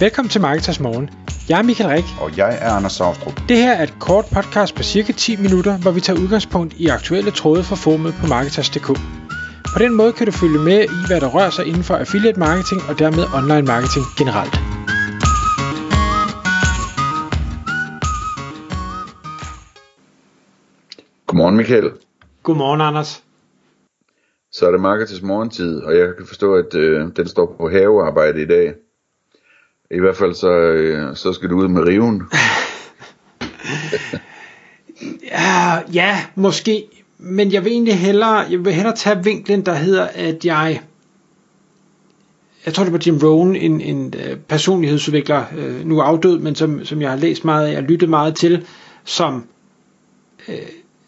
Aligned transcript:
Velkommen 0.00 0.30
til 0.30 0.40
Marketers 0.40 0.80
Morgen. 0.80 1.10
Jeg 1.48 1.58
er 1.58 1.62
Michael 1.62 1.90
Rik. 1.90 2.04
Og 2.20 2.36
jeg 2.36 2.58
er 2.60 2.70
Anders 2.70 2.92
Saustrup. 2.92 3.36
Det 3.48 3.56
her 3.56 3.72
er 3.72 3.82
et 3.82 3.94
kort 4.00 4.24
podcast 4.34 4.74
på 4.74 4.82
cirka 4.82 5.12
10 5.12 5.36
minutter, 5.36 5.78
hvor 5.78 5.90
vi 5.90 6.00
tager 6.00 6.20
udgangspunkt 6.20 6.74
i 6.74 6.86
aktuelle 6.86 7.30
tråde 7.30 7.62
fra 7.64 7.76
formet 7.76 8.14
på 8.20 8.26
Marketers.dk. 8.26 8.88
På 9.74 9.78
den 9.78 9.94
måde 9.94 10.12
kan 10.12 10.26
du 10.26 10.32
følge 10.32 10.58
med 10.58 10.80
i, 10.84 10.98
hvad 11.08 11.20
der 11.20 11.28
rører 11.36 11.50
sig 11.50 11.66
inden 11.66 11.82
for 11.82 11.94
affiliate 11.94 12.38
marketing 12.38 12.80
og 12.88 12.98
dermed 12.98 13.24
online 13.38 13.66
marketing 13.72 14.04
generelt. 14.20 14.54
Godmorgen 21.26 21.56
Michael. 21.56 21.90
Godmorgen 22.42 22.80
Anders. 22.80 23.24
Så 24.52 24.66
er 24.66 24.70
det 24.70 24.80
Marketers 24.80 25.22
morgentid, 25.22 25.82
og 25.82 25.96
jeg 25.98 26.06
kan 26.18 26.26
forstå, 26.26 26.54
at 26.54 26.74
øh, 26.74 27.16
den 27.16 27.26
står 27.28 27.54
på 27.58 27.68
havearbejde 27.68 28.42
i 28.42 28.46
dag. 28.46 28.74
I 29.90 30.00
hvert 30.00 30.16
fald 30.16 30.34
så, 30.34 30.50
øh, 30.50 31.16
så 31.16 31.32
skal 31.32 31.50
du 31.50 31.56
ud 31.56 31.68
med 31.68 31.82
riven. 31.82 32.22
ja, 35.32 35.78
ja, 35.92 36.24
måske. 36.34 36.84
Men 37.18 37.52
jeg 37.52 37.64
vil 37.64 37.72
egentlig 37.72 37.98
hellere, 37.98 38.36
jeg 38.36 38.64
vil 38.64 38.72
hellere 38.72 38.96
tage 38.96 39.24
vinklen, 39.24 39.66
der 39.66 39.74
hedder, 39.74 40.08
at 40.14 40.44
jeg... 40.44 40.80
Jeg 42.66 42.74
tror, 42.74 42.84
det 42.84 42.92
var 42.92 43.02
Jim 43.06 43.18
Rohn, 43.22 43.56
en, 43.56 43.80
en 43.80 44.14
øh, 44.26 44.36
personlighedsudvikler, 44.36 45.44
øh, 45.56 45.86
nu 45.86 46.00
afdød, 46.00 46.38
men 46.38 46.54
som, 46.54 46.84
som 46.84 47.02
jeg 47.02 47.10
har 47.10 47.16
læst 47.16 47.44
meget 47.44 47.66
af 47.66 47.76
og 47.76 47.82
lyttet 47.82 48.08
meget 48.08 48.36
til, 48.36 48.66
som 49.04 49.44
øh, 50.48 50.54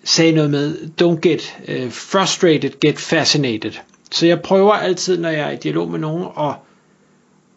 sagde 0.05 0.33
noget 0.33 0.51
med, 0.51 0.77
don't 1.03 1.21
get 1.21 1.57
øh, 1.69 1.91
frustrated, 1.91 2.81
get 2.81 2.99
fascinated. 2.99 3.73
Så 4.13 4.27
jeg 4.27 4.43
prøver 4.43 4.73
altid, 4.73 5.19
når 5.19 5.29
jeg 5.29 5.49
er 5.49 5.51
i 5.51 5.57
dialog 5.57 5.91
med 5.91 5.99
nogen, 5.99 6.27
at 6.39 6.55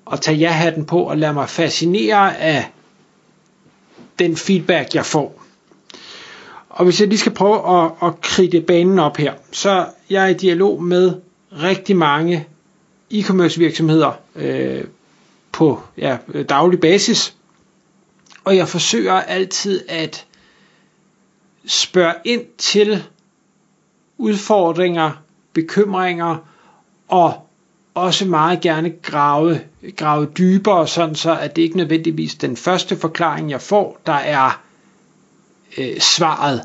og 0.05 0.21
tage 0.21 0.37
ja-hatten 0.37 0.85
på 0.85 1.03
og 1.03 1.17
lade 1.17 1.33
mig 1.33 1.49
fascinere 1.49 2.37
af 2.37 2.71
den 4.20 4.37
feedback, 4.37 4.95
jeg 4.95 5.05
får. 5.05 5.41
Og 6.70 6.84
hvis 6.85 6.99
jeg 6.99 7.07
lige 7.07 7.20
skal 7.20 7.31
prøve 7.34 7.84
at, 7.84 7.91
at 8.03 8.21
kridte 8.21 8.61
banen 8.61 8.99
op 8.99 9.17
her, 9.17 9.34
så 9.51 9.85
jeg 10.09 10.23
er 10.23 10.27
i 10.27 10.34
dialog 10.34 10.84
med 10.84 11.13
rigtig 11.51 11.95
mange 11.98 12.48
e-commerce 13.13 13.57
virksomheder 13.59 14.11
øh, 14.35 14.84
på 15.51 15.81
ja, 15.98 16.17
daglig 16.49 16.79
basis. 16.79 17.35
Og 18.43 18.55
jeg 18.57 18.67
forsøger 18.67 19.13
altid 19.13 19.83
at 19.89 20.26
spørge 21.65 22.13
ind 22.26 22.45
til 22.57 23.04
udfordringer, 24.17 25.11
bekymringer 25.54 26.37
og 27.07 27.48
også 27.95 28.25
meget 28.25 28.61
gerne 28.61 28.89
grave, 29.01 29.59
grave 29.97 30.25
dybere, 30.37 30.87
sådan 30.87 31.15
så 31.15 31.37
at 31.37 31.55
det 31.55 31.61
ikke 31.61 31.77
nødvendigvis 31.77 32.35
den 32.35 32.57
første 32.57 32.95
forklaring, 32.98 33.49
jeg 33.51 33.61
får, 33.61 34.01
der 34.05 34.13
er 34.13 34.61
øh, 35.77 35.99
svaret. 35.99 36.61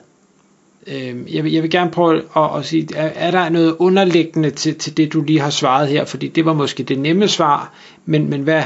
Øh, 0.87 1.35
jeg, 1.35 1.45
vil, 1.45 1.53
jeg 1.53 1.63
vil 1.63 1.71
gerne 1.71 1.91
prøve 1.91 2.23
at, 2.37 2.59
at 2.59 2.67
sige, 2.67 2.89
er, 2.97 3.07
er 3.07 3.31
der 3.31 3.49
noget 3.49 3.77
underliggende 3.79 4.51
til, 4.51 4.79
til 4.79 4.97
det, 4.97 5.13
du 5.13 5.23
lige 5.23 5.41
har 5.41 5.51
svaret 5.51 5.89
her? 5.89 6.05
Fordi 6.05 6.29
det 6.29 6.45
var 6.45 6.53
måske 6.53 6.83
det 6.83 6.99
nemme 6.99 7.29
svar, 7.29 7.73
men, 8.05 8.31
men 8.31 8.43
hvad, 8.43 8.63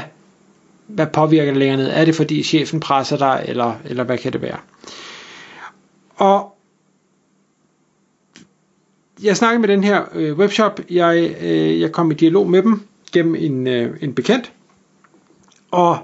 hvad 0.87 1.07
påvirker 1.07 1.51
det 1.51 1.59
længere 1.59 1.77
ned? 1.77 1.89
Er 1.93 2.05
det 2.05 2.15
fordi 2.15 2.43
chefen 2.43 2.79
presser 2.79 3.17
dig, 3.17 3.45
eller, 3.47 3.73
eller 3.85 4.03
hvad 4.03 4.17
kan 4.17 4.33
det 4.33 4.41
være? 4.41 4.57
Og 6.15 6.55
jeg 9.23 9.37
snakkede 9.37 9.61
med 9.61 9.67
den 9.67 9.83
her 9.83 10.03
øh, 10.13 10.37
webshop. 10.37 10.79
Jeg, 10.89 11.35
øh, 11.41 11.79
jeg 11.79 11.91
kom 11.91 12.11
i 12.11 12.13
dialog 12.13 12.49
med 12.49 12.63
dem 12.63 12.81
gennem 13.13 13.35
en, 13.35 13.67
øh, 13.67 13.97
en 14.01 14.13
bekendt. 14.13 14.51
Og 15.71 15.99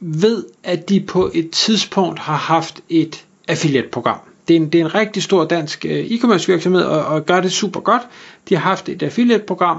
ved, 0.00 0.44
at 0.62 0.88
de 0.88 1.00
på 1.00 1.30
et 1.34 1.50
tidspunkt 1.50 2.18
har 2.18 2.36
haft 2.36 2.80
et 2.88 3.26
affiliate-program. 3.48 4.18
Det 4.48 4.56
er 4.56 4.60
en, 4.60 4.68
det 4.72 4.80
er 4.80 4.84
en 4.84 4.94
rigtig 4.94 5.22
stor 5.22 5.44
dansk 5.44 5.84
øh, 5.84 6.04
e-commerce 6.04 6.46
virksomhed, 6.46 6.82
og, 6.82 7.04
og 7.04 7.26
gør 7.26 7.40
det 7.40 7.52
super 7.52 7.80
godt. 7.80 8.02
De 8.48 8.54
har 8.54 8.62
haft 8.62 8.88
et 8.88 9.02
affiliate-program, 9.02 9.78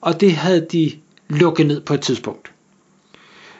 og 0.00 0.20
det 0.20 0.32
havde 0.32 0.66
de 0.72 0.92
lukket 1.28 1.66
ned 1.66 1.80
på 1.80 1.94
et 1.94 2.00
tidspunkt. 2.00 2.52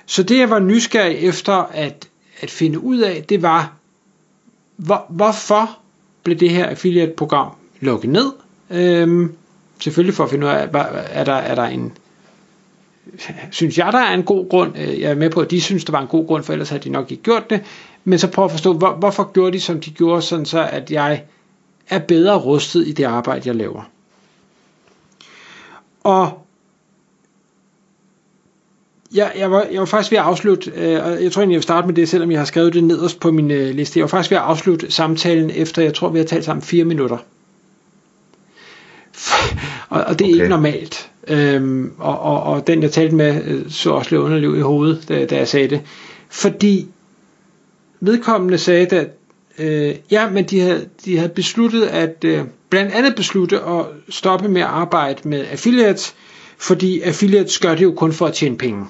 Så 0.06 0.22
det 0.22 0.38
jeg 0.38 0.50
var 0.50 0.58
nysgerrig 0.58 1.16
efter 1.16 1.52
at, 1.52 2.08
at 2.40 2.50
finde 2.50 2.80
ud 2.80 2.98
af, 2.98 3.24
det 3.28 3.42
var, 3.42 3.72
hvor, 4.76 5.06
hvorfor 5.08 5.78
blev 6.22 6.36
det 6.36 6.50
her 6.50 6.66
affiliate-program 6.66 7.52
lukke 7.82 8.06
ned. 8.06 8.32
Øhm, 8.70 9.34
selvfølgelig 9.80 10.14
for 10.14 10.24
at 10.24 10.30
finde 10.30 10.46
ud 10.46 10.50
af, 10.50 10.68
er 11.10 11.24
der, 11.24 11.32
er 11.32 11.54
der 11.54 11.64
en, 11.64 11.92
synes 13.50 13.78
jeg, 13.78 13.92
der 13.92 13.98
er 13.98 14.14
en 14.14 14.22
god 14.22 14.48
grund. 14.48 14.78
Øh, 14.78 15.00
jeg 15.00 15.10
er 15.10 15.14
med 15.14 15.30
på, 15.30 15.40
at 15.40 15.50
de 15.50 15.60
synes, 15.60 15.84
der 15.84 15.92
var 15.92 16.00
en 16.00 16.06
god 16.06 16.26
grund, 16.26 16.44
for 16.44 16.52
ellers 16.52 16.68
havde 16.68 16.82
de 16.82 16.88
nok 16.88 17.10
ikke 17.10 17.22
gjort 17.22 17.50
det. 17.50 17.60
Men 18.04 18.18
så 18.18 18.30
prøv 18.30 18.44
at 18.44 18.50
forstå, 18.50 18.72
hvor, 18.72 18.94
hvorfor 18.94 19.32
gjorde 19.32 19.52
de, 19.52 19.60
som 19.60 19.80
de 19.80 19.90
gjorde, 19.90 20.22
sådan 20.22 20.46
så 20.46 20.68
at 20.72 20.90
jeg 20.90 21.24
er 21.88 21.98
bedre 21.98 22.38
rustet 22.38 22.88
i 22.88 22.92
det 22.92 23.04
arbejde, 23.04 23.42
jeg 23.48 23.54
laver. 23.54 23.90
Og 26.04 26.46
jeg, 29.14 29.32
jeg, 29.38 29.50
var, 29.50 29.66
jeg 29.72 29.80
var 29.80 29.86
faktisk 29.86 30.10
ved 30.10 30.18
at 30.18 30.24
afslutte, 30.24 30.70
øh, 30.70 31.04
og 31.04 31.22
jeg 31.22 31.32
tror 31.32 31.42
egentlig, 31.42 31.54
jeg 31.54 31.58
vil 31.58 31.62
starte 31.62 31.86
med 31.86 31.94
det, 31.94 32.08
selvom 32.08 32.30
jeg 32.30 32.40
har 32.40 32.44
skrevet 32.44 32.74
det 32.74 32.84
nederst 32.84 33.20
på 33.20 33.30
min 33.30 33.50
øh, 33.50 33.74
liste. 33.74 33.98
Jeg 33.98 34.02
var 34.02 34.08
faktisk 34.08 34.30
ved 34.30 34.38
at 34.38 34.44
afslutte 34.44 34.90
samtalen 34.90 35.50
efter, 35.50 35.82
jeg 35.82 35.94
tror, 35.94 36.08
vi 36.08 36.18
har 36.18 36.26
talt 36.26 36.44
sammen 36.44 36.62
fire 36.62 36.84
minutter 36.84 37.18
og, 39.88 40.04
og 40.04 40.18
det 40.18 40.24
er 40.24 40.28
okay. 40.28 40.34
ikke 40.34 40.48
normalt. 40.48 41.10
Øhm, 41.28 41.92
og, 41.98 42.20
og, 42.20 42.42
og 42.42 42.66
den 42.66 42.82
jeg 42.82 42.90
talte 42.90 43.14
med 43.14 43.44
øh, 43.44 43.70
så 43.70 43.90
også 43.90 44.10
lidt 44.10 44.22
underliv 44.22 44.56
i 44.56 44.60
hovedet, 44.60 45.08
da, 45.08 45.26
da 45.26 45.36
jeg 45.36 45.48
sagde 45.48 45.68
det. 45.68 45.80
Fordi 46.30 46.88
vedkommende 48.00 48.58
sagde, 48.58 48.96
at 48.96 49.10
øh, 49.58 49.94
ja, 50.10 50.30
men 50.30 50.44
de 50.44 50.60
havde, 50.60 50.88
de 51.04 51.16
havde 51.16 51.28
besluttet 51.28 51.82
at 51.86 52.24
øh, 52.24 52.44
blandt 52.68 52.92
andet 52.92 53.14
beslutte 53.14 53.60
at 53.60 53.84
stoppe 54.08 54.48
med 54.48 54.60
at 54.60 54.68
arbejde 54.68 55.28
med 55.28 55.46
affiliates, 55.50 56.14
fordi 56.58 57.00
affiliates 57.00 57.58
gør 57.58 57.74
det 57.74 57.82
jo 57.82 57.92
kun 57.92 58.12
for 58.12 58.26
at 58.26 58.34
tjene 58.34 58.58
penge. 58.58 58.86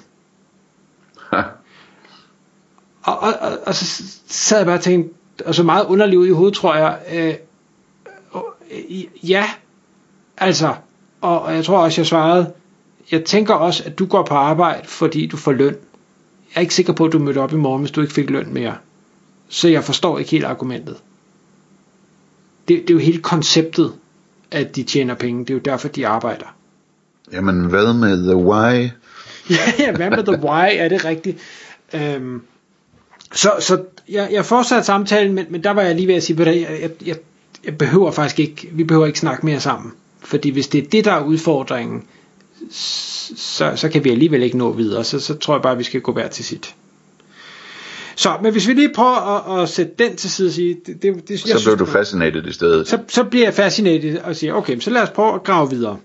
Ha. 1.31 1.43
Og, 3.03 3.19
og, 3.19 3.32
og, 3.41 3.59
og 3.66 3.75
så 3.75 4.03
sad 4.26 4.59
jeg 4.59 4.66
bare 4.66 4.76
og 4.76 4.82
tænkte, 4.82 5.14
og 5.47 5.54
så 5.54 5.62
meget 5.62 5.87
underliv 5.87 6.26
i 6.26 6.31
hovedet, 6.31 6.54
tror 6.54 6.75
jeg, 6.75 6.99
øh, 7.12 7.34
øh, 8.70 9.31
ja, 9.31 9.50
Altså, 10.38 10.75
og 11.20 11.54
jeg 11.54 11.65
tror 11.65 11.78
også, 11.78 12.00
jeg 12.00 12.06
svarede, 12.06 12.53
jeg 13.10 13.25
tænker 13.25 13.54
også, 13.54 13.82
at 13.87 13.98
du 13.98 14.06
går 14.06 14.22
på 14.22 14.34
arbejde, 14.34 14.88
fordi 14.88 15.26
du 15.26 15.37
får 15.37 15.53
løn. 15.53 15.76
Jeg 16.54 16.56
er 16.56 16.60
ikke 16.60 16.75
sikker 16.75 16.93
på, 16.93 17.04
at 17.04 17.12
du 17.12 17.19
mødte 17.19 17.38
op 17.38 17.53
i 17.53 17.56
morgen, 17.56 17.82
hvis 17.82 17.91
du 17.91 18.00
ikke 18.00 18.12
fik 18.12 18.31
løn 18.31 18.54
mere. 18.54 18.76
Så 19.48 19.69
jeg 19.69 19.84
forstår 19.84 20.19
ikke 20.19 20.31
helt 20.31 20.44
argumentet. 20.44 20.97
Det, 22.69 22.82
det 22.82 22.91
er 22.91 22.94
jo 22.94 23.00
hele 23.00 23.22
konceptet, 23.22 23.93
at 24.50 24.76
de 24.76 24.82
tjener 24.82 25.15
penge. 25.15 25.41
Det 25.41 25.50
er 25.50 25.54
jo 25.54 25.60
derfor, 25.60 25.88
de 25.88 26.06
arbejder. 26.06 26.54
Jamen, 27.32 27.64
hvad 27.64 27.94
med 27.94 28.25
the 28.25 28.37
why? 28.37 28.91
ja, 29.56 29.72
ja, 29.78 29.93
hvad 29.97 30.10
med 30.10 30.25
the 30.25 30.44
why? 30.44 30.69
Er 30.76 30.88
det 30.88 31.04
rigtigt? 31.04 31.38
Øhm, 31.94 32.43
så 33.32 33.50
så 33.60 33.84
jeg, 34.09 34.28
jeg 34.32 34.44
fortsatte 34.44 34.84
samtalen, 34.84 35.34
men, 35.34 35.47
men 35.50 35.64
der 35.64 35.70
var 35.70 35.82
jeg 35.82 35.94
lige 35.94 36.09
ved 36.09 36.14
at 36.14 36.22
sige, 36.22 36.41
at 36.41 36.47
jeg, 36.47 36.81
jeg, 36.81 36.91
jeg, 37.06 37.16
jeg 37.64 37.78
behøver 37.78 38.10
faktisk 38.10 38.38
ikke, 38.38 38.69
vi 38.72 38.84
behøver 38.84 39.06
ikke 39.06 39.19
snakke 39.19 39.47
mere 39.47 39.60
sammen. 39.60 39.93
Fordi 40.25 40.50
hvis 40.50 40.69
det 40.69 40.84
er 40.84 40.88
det, 40.88 41.05
der 41.05 41.12
er 41.12 41.25
udfordringen, 41.25 42.05
så, 42.71 43.72
så 43.77 43.88
kan 43.88 44.05
vi 44.05 44.10
alligevel 44.10 44.43
ikke 44.43 44.59
nå 44.59 44.72
videre. 44.72 45.05
Så, 45.05 45.21
så 45.21 45.34
tror 45.34 45.55
jeg 45.55 45.62
bare, 45.62 45.72
at 45.72 45.78
vi 45.78 45.84
skal 45.84 46.00
gå 46.00 46.12
hver 46.12 46.28
til 46.28 46.44
sit. 46.44 46.75
Så, 48.16 48.38
men 48.43 48.53
hvis 48.53 48.69
vi 48.69 48.72
lige 48.72 48.93
prøver 48.94 49.50
at, 49.50 49.62
at 49.62 49.69
sætte 49.69 49.93
den 49.99 50.16
til 50.16 50.31
side 50.31 50.49
og 50.49 50.53
sige... 50.53 50.77
Det, 50.87 51.03
det, 51.03 51.28
det, 51.28 51.41
så 51.41 51.44
bliver 51.44 51.59
synes, 51.59 51.78
du 51.78 51.84
fascineret 51.84 52.47
i 52.47 52.53
stedet. 52.53 52.88
Så, 52.88 52.99
så 53.09 53.25
bliver 53.25 53.47
jeg 53.47 53.55
fascineret 53.55 54.19
og 54.19 54.37
siger, 54.37 54.55
okay, 54.55 54.81
så 54.81 54.91
lad 54.91 55.03
os 55.03 55.11
prøve 55.11 55.34
at 55.34 55.44
grave 55.44 55.71
videre. 55.71 55.99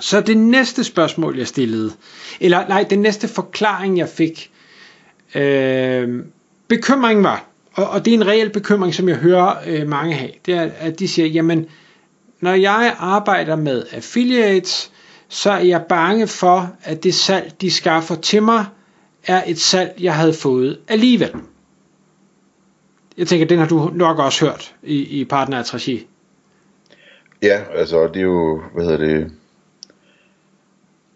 Så 0.00 0.20
det 0.20 0.36
næste 0.36 0.84
spørgsmål, 0.84 1.38
jeg 1.38 1.46
stillede, 1.46 1.92
eller 2.40 2.68
nej, 2.68 2.86
den 2.90 2.98
næste 2.98 3.28
forklaring, 3.28 3.98
jeg 3.98 4.08
fik, 4.08 4.50
øh, 5.34 6.08
bekymringen 6.68 7.24
var, 7.24 7.46
og, 7.72 7.88
og 7.88 8.04
det 8.04 8.10
er 8.10 8.14
en 8.14 8.26
reel 8.26 8.50
bekymring, 8.50 8.94
som 8.94 9.08
jeg 9.08 9.16
hører 9.16 9.54
øh, 9.66 9.88
mange 9.88 10.14
have, 10.14 10.30
det 10.46 10.54
er, 10.54 10.70
at 10.78 10.98
de 10.98 11.08
siger, 11.08 11.28
jamen, 11.28 11.58
øh, 11.58 11.66
når 12.42 12.52
jeg 12.54 12.96
arbejder 12.98 13.56
med 13.56 13.84
affiliates, 13.92 14.92
så 15.28 15.50
er 15.50 15.58
jeg 15.58 15.84
bange 15.88 16.26
for, 16.26 16.76
at 16.82 17.04
det 17.04 17.14
salg, 17.14 17.52
de 17.60 17.70
skaffer 17.70 18.14
til 18.14 18.42
mig, 18.42 18.64
er 19.26 19.42
et 19.46 19.60
salg, 19.60 19.94
jeg 20.00 20.14
havde 20.14 20.32
fået 20.32 20.78
alligevel. 20.88 21.32
Jeg 23.18 23.26
tænker, 23.26 23.46
den 23.46 23.58
har 23.58 23.66
du 23.66 23.90
nok 23.94 24.18
også 24.18 24.44
hørt 24.46 24.74
i, 24.82 25.20
i 25.20 25.24
partnerregi. 25.24 26.06
Ja, 27.42 27.60
altså 27.74 28.06
det 28.06 28.16
er 28.16 28.20
jo, 28.20 28.62
hvad 28.74 28.84
hedder 28.84 28.98
det, 29.06 29.32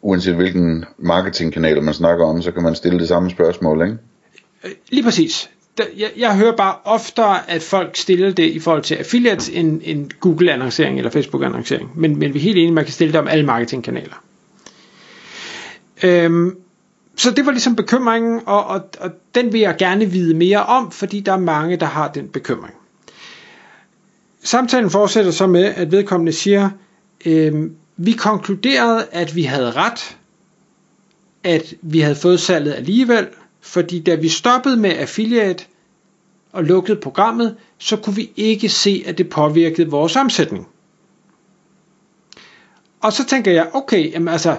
uanset 0.03 0.35
hvilken 0.35 0.85
marketingkanal 0.99 1.83
man 1.83 1.95
snakker 1.95 2.25
om, 2.25 2.43
så 2.43 2.53
kan 2.53 2.63
man 2.63 2.75
stille 2.75 2.99
det 2.99 3.09
samme 3.09 3.31
spørgsmål, 3.31 3.83
ikke? 3.83 3.99
Lige 4.89 5.03
præcis 5.03 5.51
jeg, 5.97 6.11
jeg 6.17 6.37
hører 6.37 6.57
bare 6.57 6.75
oftere, 6.85 7.51
at 7.51 7.63
folk 7.63 7.97
stiller 7.97 8.33
det 8.33 8.51
i 8.51 8.59
forhold 8.59 8.83
til 8.83 8.95
affiliates 8.95 9.49
end, 9.49 9.81
end 9.85 10.11
Google-annoncering 10.21 10.99
eller 10.99 11.11
Facebook-annoncering. 11.11 11.91
Men, 11.95 12.19
men 12.19 12.35
vi 12.35 12.39
er 12.39 12.43
helt 12.43 12.57
enige, 12.57 12.69
at 12.69 12.75
man 12.75 12.85
kan 12.85 12.93
stille 12.93 13.13
det 13.13 13.21
om 13.21 13.29
alle 13.29 13.47
marketingkanaler. 13.47 14.23
Øhm, 16.05 16.57
så 17.17 17.31
det 17.31 17.47
var 17.47 17.53
ligesom 17.53 17.77
bekymringen, 17.77 18.41
og, 18.47 18.67
og, 18.67 18.81
og 19.01 19.11
den 19.35 19.53
vil 19.53 19.61
jeg 19.61 19.77
gerne 19.79 20.07
vide 20.07 20.35
mere 20.35 20.63
om, 20.67 20.91
fordi 20.91 21.21
der 21.21 21.33
er 21.33 21.39
mange, 21.39 21.77
der 21.77 21.87
har 21.87 22.09
den 22.13 22.29
bekymring. 22.29 22.75
Samtalen 24.43 24.91
fortsætter 24.91 25.31
så 25.31 25.47
med, 25.47 25.65
at 25.65 25.93
vedkommende 25.93 26.33
siger, 26.33 26.71
øh, 27.27 27.71
vi 27.97 28.13
konkluderede, 28.13 29.07
at 29.13 29.37
vi 29.37 29.43
havde 29.43 29.71
ret, 29.71 30.17
at 31.45 31.75
vi 31.83 32.01
havde 32.01 32.17
fået 32.17 32.41
salget 32.41 32.75
alligevel, 32.75 33.27
fordi 33.67 34.01
da 34.01 34.15
vi 34.15 34.29
stoppede 34.29 34.77
med 34.77 34.91
affiliate 34.91 35.65
og 36.53 36.65
lukkede 36.65 37.01
programmet, 37.01 37.57
så 37.79 37.97
kunne 37.97 38.17
vi 38.17 38.31
ikke 38.37 38.69
se, 38.69 39.03
at 39.07 39.19
det 39.19 39.29
påvirkede 39.29 39.91
vores 39.91 40.17
omsætning. 40.17 40.69
Og 43.01 43.13
så 43.13 43.27
tænker 43.27 43.53
jeg, 43.53 43.71
okay, 43.75 44.13
jamen 44.13 44.29
altså, 44.29 44.57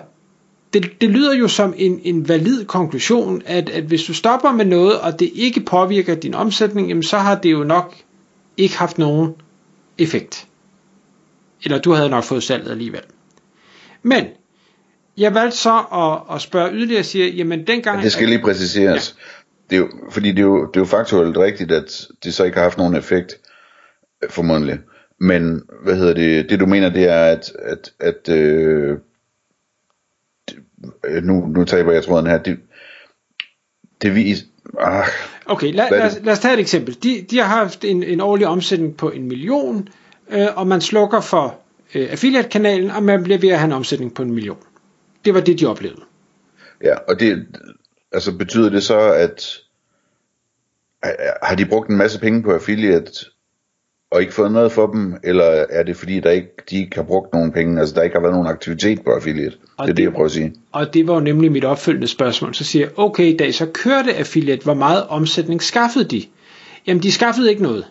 det, 0.74 1.02
det 1.02 1.10
lyder 1.10 1.36
jo 1.36 1.48
som 1.48 1.74
en, 1.78 2.00
en 2.04 2.30
valid 2.30 2.66
konklusion, 2.66 3.42
at, 3.46 3.70
at 3.70 3.84
hvis 3.84 4.04
du 4.04 4.14
stopper 4.14 4.52
med 4.52 4.66
noget, 4.66 5.00
og 5.00 5.20
det 5.20 5.32
ikke 5.34 5.62
påvirker 5.62 6.16
din 6.16 6.34
omsætning, 6.34 6.88
jamen 6.88 7.04
så 7.04 7.18
har 7.18 7.36
det 7.36 7.52
jo 7.52 7.64
nok 7.64 7.96
ikke 8.58 8.78
haft 8.78 8.98
nogen 8.98 9.34
effekt. 9.98 10.48
Eller 11.64 11.80
du 11.80 11.92
havde 11.92 12.10
nok 12.10 12.24
fået 12.24 12.44
salget 12.44 12.72
alligevel. 12.72 13.02
Men 14.04 14.26
jeg 15.18 15.34
valgte 15.34 15.58
så 15.58 15.78
at, 15.94 16.36
at 16.36 16.42
spørge 16.42 16.72
yderligere 16.74 17.02
og 17.02 17.06
sige, 17.06 17.30
jamen 17.30 17.68
dengang... 17.68 17.98
Ja, 17.98 18.04
det 18.04 18.12
skal 18.12 18.28
lige 18.28 18.42
præciseres. 18.42 19.16
Ja. 19.18 19.24
Det 19.70 19.76
er 19.76 19.80
jo, 19.80 19.90
fordi 20.12 20.30
det 20.32 20.40
er, 20.40 20.44
jo, 20.44 20.68
det 20.68 20.76
er 20.76 20.82
jo 20.82 20.86
faktuelt 20.86 21.38
rigtigt, 21.38 21.72
at 21.72 22.08
det 22.24 22.34
så 22.34 22.44
ikke 22.44 22.58
har 22.58 22.64
haft 22.64 22.78
nogen 22.78 22.96
effekt, 22.96 23.34
formodentlig. 24.30 24.80
Men, 25.20 25.62
hvad 25.84 25.96
hedder 25.96 26.14
det, 26.14 26.50
det 26.50 26.60
du 26.60 26.66
mener, 26.66 26.90
det 26.90 27.04
er, 27.04 27.24
at, 27.24 27.52
at, 27.60 27.92
at 28.00 28.30
øh, 28.30 28.98
nu, 31.24 31.46
nu 31.46 31.64
taber 31.64 31.92
jeg 31.92 32.04
tråden 32.04 32.28
her, 32.28 32.38
det, 32.38 32.60
det 34.02 34.16
viser, 34.16 34.46
ah, 34.80 35.06
Okay, 35.46 35.74
lad, 35.74 35.88
lad, 35.92 36.24
lad 36.24 36.34
os 36.34 36.40
tage 36.40 36.54
et 36.54 36.60
eksempel. 36.60 36.98
De, 37.04 37.26
de 37.30 37.38
har 37.38 37.46
haft 37.46 37.86
en, 37.86 38.04
en 38.04 38.22
årlig 38.22 38.48
omsætning 38.48 38.98
på 38.98 39.10
en 39.10 39.28
million, 39.28 39.90
øh, 40.30 40.48
og 40.56 40.68
man 40.68 40.82
slukker 40.82 41.22
for 41.22 41.60
øh, 41.96 42.08
affiliate-kanalen, 42.12 42.92
og 42.92 43.04
man 43.04 43.24
bliver 43.24 43.40
ved 43.40 43.50
at 43.50 43.60
have 43.60 43.66
en 43.66 43.72
omsætning 43.72 44.14
på 44.14 44.22
en 44.22 44.32
million. 44.32 44.58
Det 45.28 45.36
var 45.36 45.42
det, 45.42 45.60
de 45.60 45.66
oplevede. 45.66 46.02
Ja, 46.84 46.96
og 47.08 47.20
det, 47.20 47.48
altså 48.12 48.38
betyder 48.38 48.70
det 48.70 48.84
så, 48.84 49.00
at 49.00 49.58
har 51.44 51.56
de 51.56 51.66
brugt 51.66 51.90
en 51.90 51.98
masse 51.98 52.20
penge 52.20 52.44
på 52.44 52.54
affiliate, 52.54 53.12
og 54.12 54.22
ikke 54.22 54.34
fået 54.34 54.52
noget 54.52 54.72
for 54.72 54.88
dem, 54.88 55.18
eller 55.24 55.44
er 55.70 55.84
det 55.84 55.98
fordi, 55.98 56.20
der 56.20 56.32
ikke, 56.32 56.50
de 56.70 56.78
ikke 56.78 56.96
har 56.96 57.04
brugt 57.04 57.34
nogen 57.34 57.52
penge, 57.52 57.80
altså 57.80 57.96
der 57.96 58.02
ikke 58.02 58.16
har 58.16 58.22
været 58.22 58.34
nogen 58.34 58.48
aktivitet 58.48 59.04
på 59.04 59.12
affiliate? 59.12 59.58
Og 59.78 59.88
det 59.88 59.92
er 59.92 59.96
det, 59.96 60.04
jeg 60.04 60.12
prøver 60.12 60.26
at 60.26 60.32
sige. 60.32 60.54
Og 60.72 60.94
det 60.94 61.08
var 61.08 61.14
jo 61.14 61.20
nemlig 61.20 61.52
mit 61.52 61.66
opfølgende 61.66 62.08
spørgsmål. 62.08 62.56
Så 62.56 62.64
siger 62.64 62.86
jeg, 62.86 63.00
okay, 63.00 63.36
da 63.40 63.46
I 63.46 63.52
så 63.52 63.66
kørte 63.66 64.14
affiliate, 64.14 64.64
hvor 64.64 64.74
meget 64.74 65.08
omsætning 65.08 65.64
skaffede 65.64 66.06
de? 66.06 66.24
Jamen, 66.88 67.04
de 67.04 67.12
skaffede 67.12 67.50
ikke 67.50 67.64
noget. 67.64 67.86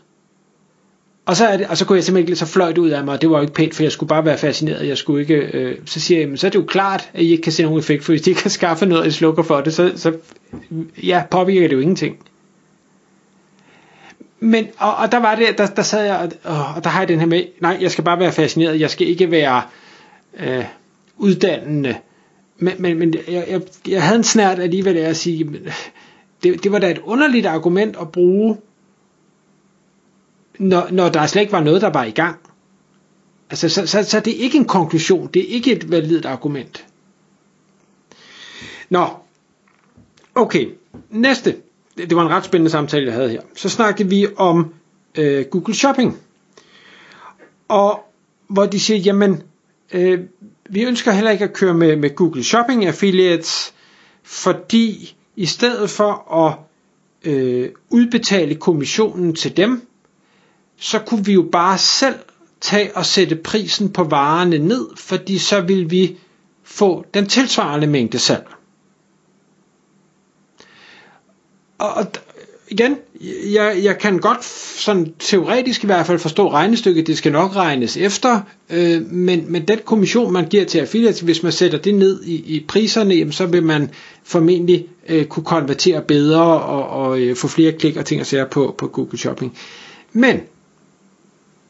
Og 1.26 1.36
så, 1.36 1.46
er 1.46 1.56
det, 1.56 1.66
og 1.66 1.76
så 1.76 1.84
kunne 1.84 1.96
jeg 1.96 2.04
simpelthen 2.04 2.28
ikke 2.28 2.38
så 2.38 2.46
fløjt 2.46 2.78
ud 2.78 2.90
af 2.90 3.04
mig, 3.04 3.14
og 3.14 3.20
det 3.22 3.30
var 3.30 3.36
jo 3.36 3.42
ikke 3.42 3.54
pænt, 3.54 3.74
for 3.74 3.82
jeg 3.82 3.92
skulle 3.92 4.08
bare 4.08 4.24
være 4.24 4.38
fascineret. 4.38 4.88
Jeg 4.88 4.98
skulle 4.98 5.20
ikke, 5.20 5.34
øh, 5.34 5.78
så 5.84 6.00
siger 6.00 6.20
jeg, 6.20 6.28
men 6.28 6.36
så 6.36 6.46
er 6.46 6.50
det 6.50 6.58
jo 6.58 6.64
klart, 6.64 7.10
at 7.14 7.22
I 7.22 7.30
ikke 7.30 7.42
kan 7.42 7.52
se 7.52 7.62
nogen 7.62 7.78
effekt, 7.78 8.04
for 8.04 8.12
hvis 8.12 8.22
de 8.22 8.30
ikke 8.30 8.42
kan 8.42 8.50
skaffe 8.50 8.86
noget, 8.86 9.02
og 9.02 9.08
I 9.08 9.10
slukker 9.10 9.42
for 9.42 9.60
det, 9.60 9.74
så, 9.74 9.92
så 9.96 10.12
ja, 11.02 11.22
påvirker 11.30 11.68
det 11.68 11.76
jo 11.76 11.80
ingenting. 11.80 12.16
Men, 14.40 14.66
og, 14.78 14.96
og 14.96 15.12
der 15.12 15.18
var 15.18 15.34
det, 15.34 15.58
der, 15.58 15.66
der 15.66 15.82
sad 15.82 16.04
jeg, 16.04 16.30
og, 16.44 16.64
og 16.76 16.84
der 16.84 16.90
har 16.90 17.00
jeg 17.00 17.08
den 17.08 17.18
her 17.18 17.26
med, 17.26 17.44
nej, 17.60 17.78
jeg 17.80 17.90
skal 17.90 18.04
bare 18.04 18.18
være 18.18 18.32
fascineret, 18.32 18.80
jeg 18.80 18.90
skal 18.90 19.08
ikke 19.08 19.30
være 19.30 19.62
øh, 20.40 20.64
uddannende. 21.16 21.96
Men, 22.58 22.74
men, 22.78 22.98
men 22.98 23.14
jeg, 23.28 23.44
jeg, 23.48 23.60
jeg 23.88 24.02
havde 24.02 24.16
en 24.16 24.24
snært 24.24 24.58
alligevel 24.58 24.96
af 24.96 25.08
at 25.08 25.16
sige, 25.16 25.50
det, 26.42 26.64
det 26.64 26.72
var 26.72 26.78
da 26.78 26.90
et 26.90 26.98
underligt 26.98 27.46
argument 27.46 27.96
at 28.00 28.12
bruge, 28.12 28.56
når, 30.58 30.88
når 30.90 31.08
der 31.08 31.26
slet 31.26 31.42
ikke 31.42 31.52
var 31.52 31.60
noget, 31.60 31.82
der 31.82 31.90
var 31.90 32.04
i 32.04 32.10
gang. 32.10 32.36
Altså, 33.50 33.68
så, 33.68 33.86
så, 33.86 34.02
så 34.02 34.20
det 34.20 34.36
er 34.36 34.40
ikke 34.40 34.58
en 34.58 34.64
konklusion, 34.64 35.30
det 35.34 35.42
er 35.42 35.54
ikke 35.54 35.72
et 35.72 35.90
validt 35.90 36.26
argument. 36.26 36.86
Nå, 38.90 39.06
okay, 40.34 40.68
næste 41.10 41.54
det, 41.96 42.16
var 42.16 42.22
en 42.22 42.30
ret 42.30 42.44
spændende 42.44 42.70
samtale, 42.70 43.06
jeg 43.06 43.14
havde 43.14 43.28
her. 43.30 43.40
Så 43.54 43.68
snakkede 43.68 44.08
vi 44.08 44.26
om 44.36 44.74
øh, 45.18 45.44
Google 45.44 45.74
Shopping. 45.74 46.18
Og 47.68 48.12
hvor 48.48 48.66
de 48.66 48.80
siger, 48.80 48.98
jamen, 48.98 49.42
øh, 49.92 50.20
vi 50.70 50.84
ønsker 50.84 51.12
heller 51.12 51.30
ikke 51.30 51.44
at 51.44 51.52
køre 51.52 51.74
med, 51.74 51.96
med 51.96 52.14
Google 52.14 52.44
Shopping 52.44 52.86
Affiliates, 52.86 53.74
fordi 54.22 55.16
i 55.36 55.46
stedet 55.46 55.90
for 55.90 56.32
at 56.46 56.58
øh, 57.32 57.70
udbetale 57.90 58.54
kommissionen 58.54 59.34
til 59.34 59.56
dem, 59.56 59.88
så 60.78 60.98
kunne 60.98 61.24
vi 61.24 61.32
jo 61.32 61.48
bare 61.52 61.78
selv 61.78 62.14
tage 62.60 62.96
og 62.96 63.06
sætte 63.06 63.36
prisen 63.36 63.92
på 63.92 64.04
varerne 64.04 64.58
ned, 64.58 64.86
fordi 64.96 65.38
så 65.38 65.60
vil 65.60 65.90
vi 65.90 66.16
få 66.64 67.04
den 67.14 67.26
tilsvarende 67.26 67.86
mængde 67.86 68.18
salg. 68.18 68.46
og, 71.78 72.06
igen, 72.68 72.96
jeg, 73.52 73.80
jeg 73.82 73.98
kan 73.98 74.18
godt 74.18 74.44
sådan 74.44 75.12
teoretisk 75.18 75.84
i 75.84 75.86
hvert 75.86 76.06
fald 76.06 76.18
forstå 76.18 76.52
regnestykket, 76.52 77.06
det 77.06 77.18
skal 77.18 77.32
nok 77.32 77.56
regnes 77.56 77.96
efter, 77.96 78.40
øh, 78.70 79.06
men, 79.12 79.52
men 79.52 79.68
den 79.68 79.78
kommission, 79.84 80.32
man 80.32 80.48
giver 80.48 80.64
til 80.64 80.78
affiliates, 80.78 81.20
hvis 81.20 81.42
man 81.42 81.52
sætter 81.52 81.78
det 81.78 81.94
ned 81.94 82.24
i, 82.24 82.34
i 82.34 82.64
priserne, 82.68 83.14
jamen, 83.14 83.32
så 83.32 83.46
vil 83.46 83.62
man 83.62 83.90
formentlig 84.24 84.86
øh, 85.08 85.24
kunne 85.24 85.44
konvertere 85.44 86.02
bedre 86.02 86.42
og, 86.60 86.88
og 86.88 87.20
øh, 87.20 87.36
få 87.36 87.48
flere 87.48 87.72
klik 87.72 87.96
og 87.96 88.04
ting 88.04 88.20
og 88.20 88.26
sager 88.26 88.46
på, 88.46 88.74
på 88.78 88.86
Google 88.86 89.18
Shopping. 89.18 89.58
Men, 90.12 90.40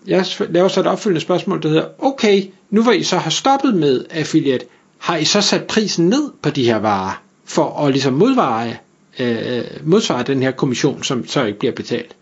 jeg 0.06 0.26
laver 0.48 0.68
så 0.68 0.80
et 0.80 0.86
opfølgende 0.86 1.20
spørgsmål, 1.20 1.62
der 1.62 1.68
hedder, 1.68 1.88
okay, 1.98 2.42
nu 2.70 2.82
hvor 2.82 2.92
I 2.92 3.02
så 3.02 3.16
har 3.16 3.30
stoppet 3.30 3.74
med 3.74 4.04
affiliate, 4.10 4.66
har 4.98 5.16
I 5.16 5.24
så 5.24 5.40
sat 5.40 5.66
prisen 5.66 6.08
ned 6.08 6.32
på 6.42 6.50
de 6.50 6.64
her 6.64 6.76
varer, 6.76 7.22
for 7.44 7.86
at 7.86 7.92
ligesom 7.92 8.14
modveje 8.14 8.78
øh, 9.18 9.64
modsvare 9.84 10.22
den 10.22 10.42
her 10.42 10.50
kommission, 10.50 11.02
som 11.02 11.26
så 11.26 11.44
ikke 11.44 11.58
bliver 11.58 11.74
betalt. 11.74 12.16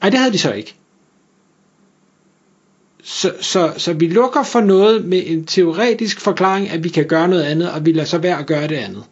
Nej, 0.00 0.10
det 0.10 0.18
havde 0.18 0.32
de 0.32 0.38
så 0.38 0.52
ikke. 0.52 0.74
Så, 3.02 3.34
så, 3.40 3.72
så 3.76 3.92
vi 3.92 4.08
lukker 4.08 4.42
for 4.42 4.60
noget 4.60 5.04
med 5.04 5.22
en 5.26 5.46
teoretisk 5.46 6.20
forklaring, 6.20 6.68
at 6.68 6.84
vi 6.84 6.88
kan 6.88 7.06
gøre 7.06 7.28
noget 7.28 7.42
andet, 7.42 7.72
og 7.72 7.86
vi 7.86 7.92
lader 7.92 8.06
så 8.06 8.18
være 8.18 8.38
at 8.38 8.46
gøre 8.46 8.68
det 8.68 8.76
andet. 8.76 9.04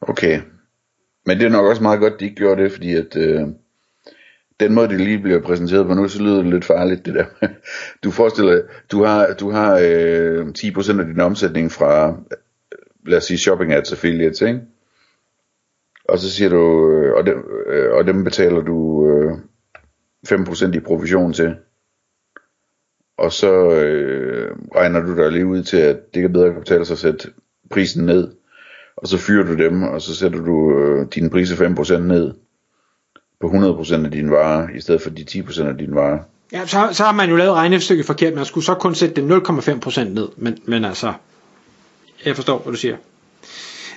Okay. 0.00 0.40
Men 1.26 1.38
det 1.38 1.46
er 1.46 1.50
nok 1.50 1.66
også 1.66 1.82
meget 1.82 2.00
godt, 2.00 2.14
at 2.14 2.20
de 2.20 2.24
ikke 2.24 2.36
gjorde 2.36 2.62
det, 2.62 2.72
fordi 2.72 2.94
at 2.94 3.16
øh, 3.16 3.40
den 4.60 4.74
måde, 4.74 4.88
det 4.88 5.00
lige 5.00 5.18
bliver 5.18 5.40
præsenteret 5.40 5.86
på 5.86 5.94
nu, 5.94 6.08
så 6.08 6.22
lyder 6.22 6.42
det 6.42 6.52
lidt 6.52 6.64
farligt, 6.64 7.06
det 7.06 7.14
der. 7.14 7.24
Du 8.04 8.10
forestiller 8.10 8.62
du 8.92 9.04
har, 9.04 9.34
du 9.40 9.50
har 9.50 9.80
øh, 9.82 10.46
10% 10.58 11.00
af 11.00 11.06
din 11.06 11.20
omsætning 11.20 11.72
fra 11.72 12.08
øh, 12.08 12.78
lad 13.06 13.18
os 13.18 13.24
sige 13.24 13.38
shopping 13.38 13.72
ads 13.72 13.92
affiliates, 13.92 14.40
ikke? 14.40 14.60
Og 16.04 16.18
så 16.18 16.30
siger 16.30 16.48
du, 16.48 16.90
øh, 16.90 17.14
og 17.14 17.26
dem, 17.26 17.44
øh, 17.66 17.92
og 17.92 18.06
dem 18.06 18.24
betaler 18.24 18.60
du 18.60 19.08
øh, 19.10 19.32
5% 20.28 20.76
i 20.76 20.80
provision 20.80 21.32
til. 21.32 21.56
Og 23.18 23.32
så 23.32 23.70
øh, 23.70 24.56
regner 24.74 25.00
du 25.00 25.16
dig 25.16 25.32
lige 25.32 25.46
ud 25.46 25.62
til, 25.62 25.76
at 25.76 26.14
det 26.14 26.22
kan 26.22 26.32
bedre 26.32 26.54
betale 26.54 26.84
sig 26.84 26.94
at 26.94 26.98
sætte 26.98 27.30
prisen 27.70 28.06
ned. 28.06 28.32
Og 28.96 29.08
så 29.08 29.18
fyrer 29.18 29.44
du 29.46 29.56
dem, 29.56 29.82
og 29.82 30.02
så 30.02 30.14
sætter 30.14 30.40
du 30.40 30.78
øh, 30.78 31.06
dine 31.14 31.30
priser 31.30 31.66
5% 31.96 31.98
ned 31.98 32.34
på 33.40 33.46
100% 33.46 34.04
af 34.04 34.10
dine 34.10 34.30
varer, 34.30 34.68
i 34.76 34.80
stedet 34.80 35.02
for 35.02 35.10
de 35.10 35.24
10% 35.30 35.62
af 35.62 35.78
dine 35.78 35.94
varer. 35.94 36.18
Ja, 36.52 36.66
så, 36.66 36.88
så 36.92 37.04
har 37.04 37.12
man 37.12 37.30
jo 37.30 37.36
lavet 37.36 37.54
regnestykket 37.54 38.06
forkert, 38.06 38.34
man 38.34 38.44
skulle 38.44 38.64
så 38.64 38.74
kun 38.74 38.94
sætte 38.94 39.22
det 39.22 39.42
0,5% 39.48 40.04
ned, 40.04 40.28
men, 40.36 40.58
men 40.64 40.84
altså, 40.84 41.12
jeg 42.24 42.36
forstår, 42.36 42.58
hvad 42.58 42.72
du 42.72 42.78
siger. 42.78 42.96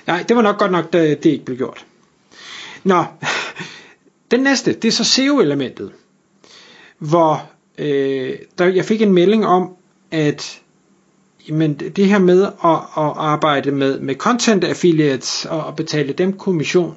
Nej, 0.06 0.24
det 0.28 0.36
var 0.36 0.42
nok 0.42 0.58
godt 0.58 0.72
nok, 0.72 0.92
da 0.92 1.08
det 1.10 1.26
ikke 1.26 1.44
blev 1.44 1.56
gjort. 1.56 1.86
Nå, 2.84 3.04
den 4.30 4.40
næste, 4.40 4.72
det 4.72 4.88
er 4.88 4.92
så 4.92 5.04
SEO-elementet, 5.04 5.92
hvor 6.98 7.50
øh, 7.78 8.32
der, 8.58 8.66
jeg 8.66 8.84
fik 8.84 9.02
en 9.02 9.12
melding 9.12 9.46
om, 9.46 9.76
at 10.10 10.60
men 11.48 11.74
det 11.74 12.06
her 12.06 12.18
med 12.18 12.42
at, 12.42 12.70
at 12.96 13.12
arbejde 13.16 13.70
med, 13.70 14.00
med 14.00 14.14
content 14.14 14.64
affiliates 14.64 15.44
og 15.44 15.68
at 15.68 15.76
betale 15.76 16.12
dem 16.12 16.32
kommission, 16.32 16.96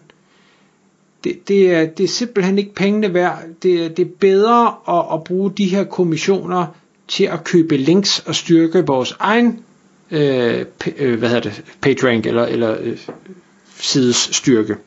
det, 1.23 1.47
det, 1.47 1.71
er, 1.75 1.85
det 1.85 2.03
er 2.03 2.07
simpelthen 2.07 2.57
ikke 2.57 2.73
pengene 2.73 3.13
værd. 3.13 3.43
Det, 3.63 3.97
det 3.97 4.07
er 4.07 4.11
bedre 4.19 4.75
at, 4.89 5.13
at 5.13 5.23
bruge 5.23 5.51
de 5.51 5.65
her 5.65 5.83
kommissioner 5.83 6.65
til 7.07 7.23
at 7.23 7.43
købe 7.43 7.77
links 7.77 8.19
og 8.19 8.35
styrke 8.35 8.85
vores 8.85 9.15
egen 9.19 9.63
øh, 10.11 10.65
øh, 10.97 11.19
hvad 11.19 11.29
hedder 11.29 11.41
det, 11.49 11.63
PageRank 11.81 12.25
eller, 12.25 12.45
eller 12.45 12.77
øh, 12.79 12.97
sides 13.77 14.15
styrke. 14.15 14.77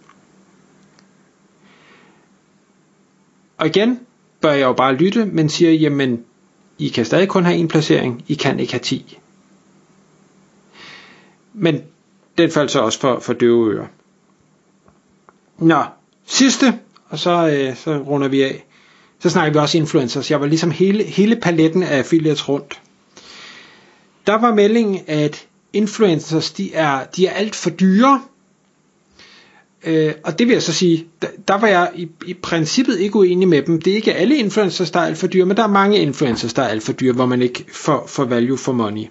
Og 3.58 3.66
igen 3.66 4.00
bør 4.40 4.50
jeg 4.52 4.64
jo 4.66 4.72
bare 4.72 4.94
lytte, 4.94 5.24
men 5.26 5.48
siger, 5.48 5.72
jamen, 5.72 6.24
I 6.78 6.88
kan 6.88 7.04
stadig 7.04 7.28
kun 7.28 7.44
have 7.44 7.56
en 7.56 7.68
placering, 7.68 8.24
I 8.28 8.34
kan 8.34 8.60
ikke 8.60 8.72
have 8.72 8.80
10. 8.80 9.18
Men 11.52 11.82
den 12.38 12.50
faldt 12.50 12.70
så 12.70 12.80
også 12.80 13.00
for, 13.00 13.18
for 13.18 13.32
døve 13.32 13.72
ører. 13.74 13.86
Nå, 15.58 15.82
sidste, 16.26 16.78
og 17.08 17.18
så, 17.18 17.48
øh, 17.48 17.76
så 17.76 17.96
runder 17.98 18.28
vi 18.28 18.42
af. 18.42 18.66
Så 19.20 19.30
snakker 19.30 19.52
vi 19.52 19.58
også 19.58 19.78
influencers. 19.78 20.30
Jeg 20.30 20.40
var 20.40 20.46
ligesom 20.46 20.70
hele, 20.70 21.04
hele 21.04 21.36
paletten 21.36 21.82
af 21.82 21.98
affiliates 21.98 22.48
rundt. 22.48 22.80
Der 24.26 24.34
var 24.34 24.54
meldingen, 24.54 25.00
at 25.06 25.46
influencers, 25.72 26.50
de 26.50 26.74
er, 26.74 27.04
de 27.04 27.26
er 27.26 27.32
alt 27.32 27.54
for 27.54 27.70
dyre. 27.70 28.22
Øh, 29.84 30.14
og 30.24 30.38
det 30.38 30.46
vil 30.46 30.52
jeg 30.52 30.62
så 30.62 30.72
sige, 30.72 31.06
der, 31.22 31.28
der 31.48 31.58
var 31.58 31.68
jeg 31.68 31.90
i, 31.94 32.08
i 32.26 32.34
princippet 32.34 32.98
ikke 32.98 33.16
uenig 33.16 33.48
med 33.48 33.62
dem. 33.62 33.82
Det 33.82 33.90
er 33.90 33.96
ikke 33.96 34.14
alle 34.14 34.36
influencers, 34.36 34.90
der 34.90 35.00
er 35.00 35.06
alt 35.06 35.18
for 35.18 35.26
dyre, 35.26 35.46
men 35.46 35.56
der 35.56 35.62
er 35.62 35.68
mange 35.68 35.98
influencers, 35.98 36.54
der 36.54 36.62
er 36.62 36.68
alt 36.68 36.82
for 36.82 36.92
dyre, 36.92 37.12
hvor 37.12 37.26
man 37.26 37.42
ikke 37.42 37.64
får, 37.72 38.06
får 38.06 38.24
value 38.24 38.58
for 38.58 38.72
money. 38.72 39.04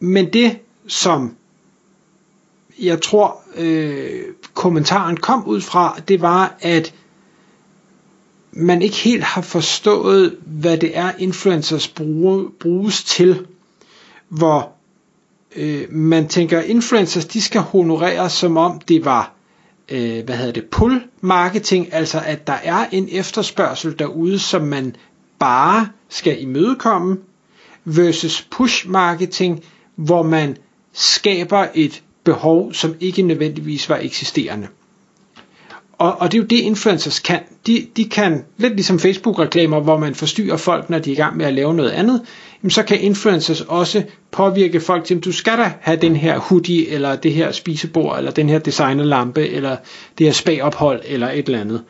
Men 0.00 0.32
det, 0.32 0.58
som 0.86 1.36
jeg 2.78 3.02
tror 3.02 3.40
øh, 3.56 4.22
kommentaren 4.54 5.16
kom 5.16 5.46
ud 5.46 5.60
fra, 5.60 5.98
det 6.08 6.20
var, 6.20 6.56
at 6.60 6.94
man 8.52 8.82
ikke 8.82 8.96
helt 8.96 9.22
har 9.24 9.42
forstået, 9.42 10.36
hvad 10.46 10.78
det 10.78 10.98
er, 10.98 11.12
influencers 11.18 11.88
bruge, 11.88 12.50
bruges 12.60 13.04
til, 13.04 13.46
hvor 14.28 14.72
øh, 15.56 15.92
man 15.92 16.28
tænker, 16.28 16.60
influencers, 16.60 17.24
de 17.24 17.42
skal 17.42 17.60
honoreres, 17.60 18.32
som 18.32 18.56
om 18.56 18.80
det 18.80 19.04
var, 19.04 19.32
øh, 19.88 20.24
hvad 20.24 20.36
hedder 20.36 20.52
det, 20.52 20.64
pull 20.64 21.02
marketing, 21.20 21.94
altså 21.94 22.20
at 22.26 22.46
der 22.46 22.58
er 22.62 22.86
en 22.92 23.08
efterspørgsel 23.12 23.98
derude, 23.98 24.38
som 24.38 24.62
man 24.62 24.96
bare 25.38 25.88
skal 26.08 26.42
imødekomme, 26.42 27.18
versus 27.84 28.48
push 28.50 28.88
marketing, 28.88 29.64
hvor 29.96 30.22
man 30.22 30.56
skaber 30.92 31.66
et 31.74 32.02
behov, 32.24 32.72
som 32.72 32.94
ikke 33.00 33.22
nødvendigvis 33.22 33.88
var 33.88 33.98
eksisterende. 34.02 34.66
Og, 35.98 36.20
og 36.20 36.32
det 36.32 36.38
er 36.38 36.42
jo 36.42 36.46
det 36.46 36.58
influencers 36.58 37.18
kan. 37.18 37.40
De, 37.66 37.86
de 37.96 38.04
kan, 38.04 38.44
lidt 38.56 38.74
ligesom 38.74 38.98
Facebook-reklamer, 38.98 39.80
hvor 39.80 39.98
man 39.98 40.14
forstyrrer 40.14 40.56
folk, 40.56 40.90
når 40.90 40.98
de 40.98 41.10
er 41.10 41.14
i 41.14 41.16
gang 41.16 41.36
med 41.36 41.46
at 41.46 41.54
lave 41.54 41.74
noget 41.74 41.90
andet, 41.90 42.22
jamen 42.62 42.70
så 42.70 42.82
kan 42.82 43.00
influencers 43.00 43.60
også 43.60 44.02
påvirke 44.30 44.80
folk 44.80 45.04
til, 45.04 45.14
at 45.14 45.24
du 45.24 45.32
skal 45.32 45.58
da 45.58 45.72
have 45.80 45.98
den 46.00 46.16
her 46.16 46.38
hoodie, 46.38 46.88
eller 46.88 47.16
det 47.16 47.32
her 47.32 47.52
spisebord, 47.52 48.18
eller 48.18 48.30
den 48.30 48.48
her 48.48 48.58
designerlampe, 48.58 49.48
eller 49.48 49.76
det 50.18 50.26
her 50.26 50.32
spagophold, 50.32 51.00
eller 51.04 51.30
et 51.30 51.46
eller 51.46 51.60
andet. 51.60 51.82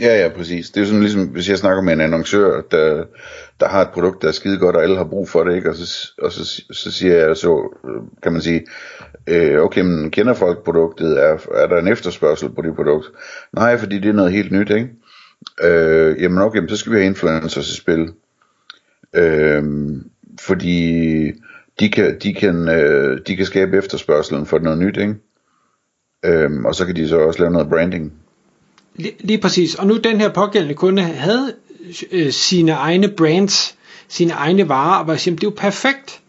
Ja, 0.00 0.22
ja, 0.22 0.28
præcis. 0.28 0.70
Det 0.70 0.76
er 0.76 0.80
jo 0.80 0.86
sådan 0.86 1.00
ligesom, 1.00 1.26
hvis 1.26 1.48
jeg 1.48 1.58
snakker 1.58 1.82
med 1.82 1.92
en 1.92 2.00
annoncør, 2.00 2.60
der, 2.70 3.04
der 3.60 3.68
har 3.68 3.82
et 3.82 3.88
produkt, 3.94 4.22
der 4.22 4.28
er 4.28 4.32
skide 4.32 4.58
godt, 4.58 4.76
og 4.76 4.82
alle 4.82 4.96
har 4.96 5.04
brug 5.04 5.28
for 5.28 5.44
det, 5.44 5.56
ikke? 5.56 5.70
Og, 5.70 5.76
så, 5.76 6.12
og 6.22 6.32
så, 6.32 6.62
så 6.70 6.90
siger 6.90 7.16
jeg 7.16 7.36
så, 7.36 7.76
øh, 7.84 8.02
kan 8.22 8.32
man 8.32 8.42
sige, 8.42 8.62
øh, 9.28 9.62
okay, 9.62 9.80
men 9.80 10.10
kender 10.10 10.34
folk 10.34 10.64
produktet? 10.64 11.20
Er, 11.20 11.38
er 11.54 11.66
der 11.66 11.78
en 11.78 11.88
efterspørgsel 11.88 12.48
på 12.48 12.62
det 12.62 12.76
produkt? 12.76 13.06
Nej, 13.52 13.78
fordi 13.78 13.98
det 13.98 14.08
er 14.08 14.12
noget 14.12 14.32
helt 14.32 14.52
nyt, 14.52 14.70
ikke? 14.70 14.88
Øh, 15.62 16.22
jamen 16.22 16.38
okay, 16.38 16.58
men 16.58 16.68
så 16.68 16.76
skal 16.76 16.92
vi 16.92 16.96
have 16.96 17.06
influencers 17.06 17.68
i 17.68 17.76
spil. 17.76 18.08
Øh, 19.14 19.62
fordi 20.40 21.32
de 21.80 21.88
kan, 21.88 22.18
de, 22.22 22.34
kan, 22.34 22.68
øh, 22.68 23.20
de 23.26 23.36
kan 23.36 23.46
skabe 23.46 23.76
efterspørgselen 23.76 24.46
for 24.46 24.58
noget 24.58 24.78
nyt, 24.78 24.96
ikke? 24.96 25.14
Øh, 26.24 26.50
og 26.64 26.74
så 26.74 26.86
kan 26.86 26.96
de 26.96 27.08
så 27.08 27.18
også 27.18 27.40
lave 27.40 27.52
noget 27.52 27.68
branding. 27.68 28.12
Lige, 28.96 29.14
lige 29.20 29.40
præcis. 29.40 29.74
Og 29.74 29.86
nu 29.86 29.96
den 29.96 30.20
her 30.20 30.28
pågældende 30.32 30.74
kunde 30.74 31.02
havde 31.02 31.54
øh, 32.12 32.30
sine 32.32 32.72
egne 32.72 33.08
brands, 33.08 33.76
sine 34.08 34.32
egne 34.32 34.68
varer, 34.68 35.00
og 35.00 35.06
var 35.06 35.16
sige, 35.16 35.36
det 35.36 35.42
er 35.42 35.46
jo 35.46 35.54
perfekt 35.56 36.22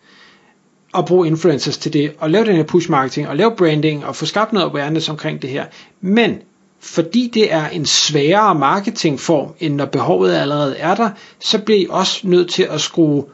at 0.98 1.06
bruge 1.06 1.28
influencers 1.28 1.78
til 1.78 1.94
det, 1.94 2.14
og 2.20 2.30
lave 2.30 2.46
den 2.46 2.56
her 2.56 2.64
push 2.64 2.92
marketing, 2.92 3.28
og 3.28 3.36
lave 3.36 3.56
branding, 3.56 4.06
og 4.06 4.16
få 4.16 4.26
skabt 4.26 4.54
noget 4.54 4.66
awareness 4.66 5.10
omkring 5.10 5.42
det 5.42 5.50
her. 5.50 5.66
Men 6.02 6.38
fordi 6.80 7.32
det 7.34 7.54
er 7.54 7.68
en 7.68 7.86
sværere 7.86 8.56
marketingform, 8.56 9.54
end 9.60 9.76
når 9.76 9.86
behovet 9.86 10.34
allerede 10.34 10.78
er 10.78 10.96
der, 10.96 11.10
så 11.40 11.60
bliver 11.60 11.80
I 11.80 11.88
også 11.90 12.28
nødt 12.28 12.50
til 12.50 12.64
at 12.64 12.82
skrue 12.82 13.26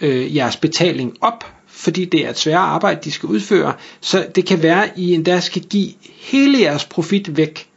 øh, 0.00 0.36
jeres 0.36 0.56
betaling 0.56 1.16
op, 1.20 1.44
fordi 1.66 2.04
det 2.04 2.26
er 2.26 2.30
et 2.30 2.38
sværere 2.38 2.60
arbejde, 2.60 3.00
de 3.04 3.10
skal 3.10 3.28
udføre. 3.28 3.74
Så 4.00 4.26
det 4.34 4.46
kan 4.46 4.62
være, 4.62 4.84
at 4.84 4.92
I 4.96 5.14
endda 5.14 5.40
skal 5.40 5.62
give 5.62 5.92
hele 6.20 6.60
jeres 6.60 6.84
profit 6.84 7.36
væk 7.36 7.68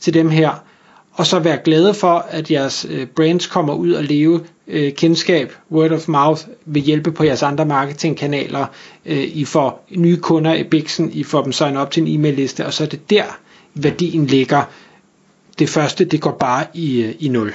til 0.00 0.14
dem 0.14 0.30
her, 0.30 0.64
og 1.12 1.26
så 1.26 1.38
være 1.38 1.58
glade 1.64 1.94
for, 1.94 2.26
at 2.30 2.50
jeres 2.50 2.86
øh, 2.90 3.06
brands 3.06 3.46
kommer 3.46 3.74
ud 3.74 3.92
og 3.92 4.04
leve 4.04 4.40
øh, 4.68 4.92
kendskab, 4.92 5.52
word 5.70 5.90
of 5.90 6.08
mouth, 6.08 6.42
vil 6.64 6.82
hjælpe 6.82 7.12
på 7.12 7.24
jeres 7.24 7.42
andre 7.42 7.64
marketingkanaler. 7.66 8.66
Øh, 9.06 9.22
I 9.22 9.44
får 9.44 9.86
nye 9.90 10.16
kunder 10.16 10.54
i 10.54 10.64
Bixen, 10.64 11.10
I 11.12 11.24
får 11.24 11.42
dem 11.42 11.52
signet 11.52 11.80
op 11.80 11.90
til 11.90 12.02
en 12.02 12.20
e-mail 12.20 12.34
liste, 12.34 12.66
og 12.66 12.72
så 12.72 12.84
er 12.84 12.88
det 12.88 13.10
der, 13.10 13.24
værdien 13.74 14.26
ligger. 14.26 14.62
Det 15.58 15.68
første, 15.68 16.04
det 16.04 16.20
går 16.20 16.36
bare 16.40 16.66
i, 16.74 17.02
øh, 17.02 17.14
i 17.18 17.28
nul. 17.28 17.54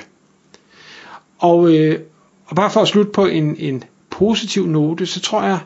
Og, 1.40 1.74
øh, 1.74 2.00
og 2.46 2.56
bare 2.56 2.72
for 2.72 2.82
at 2.82 2.88
slutte 2.88 3.12
på 3.12 3.26
en, 3.26 3.56
en 3.60 3.84
positiv 4.10 4.68
note, 4.68 5.06
så 5.06 5.20
tror 5.20 5.44
jeg, 5.44 5.60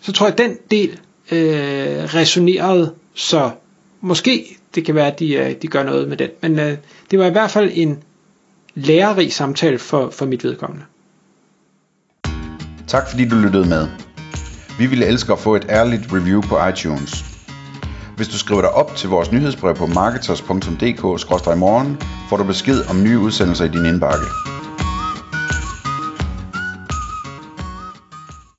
så 0.00 0.12
tror 0.12 0.26
jeg, 0.26 0.32
at 0.32 0.38
den 0.38 0.56
del 0.70 0.90
øh, 1.32 2.14
resonerede, 2.14 2.94
så 3.14 3.50
måske 4.06 4.58
det 4.74 4.84
kan 4.84 4.94
være, 4.94 5.06
at 5.06 5.18
de, 5.18 5.34
øh, 5.34 5.54
de 5.62 5.66
gør 5.66 5.82
noget 5.82 6.08
med 6.08 6.16
den. 6.16 6.30
Men 6.42 6.58
øh, 6.58 6.78
det 7.10 7.18
var 7.18 7.26
i 7.26 7.30
hvert 7.30 7.50
fald 7.50 7.70
en 7.74 7.98
lærerig 8.74 9.32
samtale 9.32 9.78
for, 9.78 10.10
for 10.10 10.26
mit 10.26 10.44
vedkommende. 10.44 10.84
Tak 12.86 13.10
fordi 13.10 13.28
du 13.28 13.36
lyttede 13.36 13.68
med. 13.68 13.88
Vi 14.78 14.86
ville 14.86 15.06
elske 15.06 15.32
at 15.32 15.38
få 15.38 15.54
et 15.54 15.66
ærligt 15.68 16.12
review 16.12 16.40
på 16.40 16.66
iTunes. 16.66 17.24
Hvis 18.16 18.28
du 18.28 18.38
skriver 18.38 18.60
dig 18.60 18.70
op 18.70 18.96
til 18.96 19.08
vores 19.08 19.32
nyhedsbrev 19.32 19.74
på 19.74 19.86
marketers.dk-morgen, 19.86 21.98
får 22.28 22.36
du 22.36 22.44
besked 22.44 22.90
om 22.90 23.02
nye 23.02 23.18
udsendelser 23.18 23.64
i 23.64 23.68
din 23.68 23.86
indbakke. 23.86 24.55